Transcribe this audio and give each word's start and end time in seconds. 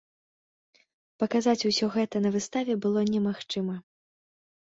Паказаць 1.23 1.67
усё 1.73 1.85
гэта 1.97 2.15
на 2.25 2.29
выставе 2.37 2.79
было 2.87 3.05
немагчыма. 3.13 3.75